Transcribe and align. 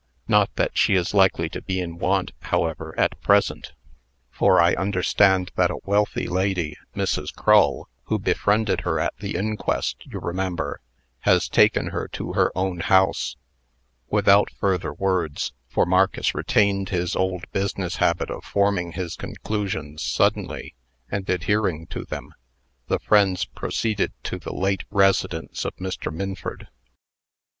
Not 0.27 0.49
that 0.55 0.75
she 0.75 0.95
is 0.95 1.13
likely 1.13 1.47
to 1.49 1.61
be 1.61 1.79
in 1.79 1.99
want, 1.99 2.31
however, 2.39 2.95
at 2.99 3.21
present, 3.21 3.73
for 4.31 4.59
I 4.59 4.73
understand 4.73 5.51
that 5.57 5.69
a 5.69 5.77
wealthy 5.85 6.25
lady, 6.25 6.75
Mrs. 6.95 7.31
Crull, 7.31 7.87
who 8.05 8.17
befriended 8.17 8.81
her 8.81 8.99
at 8.99 9.15
the 9.19 9.35
inquest, 9.35 10.03
you 10.07 10.19
remember, 10.19 10.81
has 11.19 11.47
taken 11.47 11.89
her 11.89 12.07
to 12.13 12.33
her 12.33 12.51
own 12.57 12.79
house." 12.79 13.35
Without 14.09 14.49
further 14.59 14.91
words 14.91 15.53
for 15.69 15.85
Marcus 15.85 16.33
retained 16.33 16.89
his 16.89 17.15
old 17.15 17.43
business 17.51 17.97
habit 17.97 18.31
of 18.31 18.43
forming 18.43 18.93
his 18.93 19.15
conclusions 19.15 20.01
suddenly, 20.01 20.73
and 21.11 21.29
adhering 21.29 21.85
to 21.89 22.05
them 22.05 22.33
the 22.87 22.97
friends 22.97 23.45
proceeded 23.45 24.13
to 24.23 24.39
the 24.39 24.51
late 24.51 24.83
residence 24.89 25.63
of 25.63 25.75
Mr. 25.75 26.11
Minford. 26.11 26.69